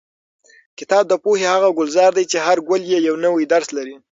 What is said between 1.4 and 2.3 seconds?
هغه ګلزار دی